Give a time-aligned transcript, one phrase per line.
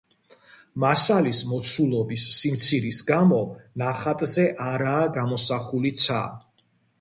[0.83, 3.43] მასალის მოცულობის სიმცირის გამო
[3.83, 6.19] ნახატზე არაა გამოსახული ცა.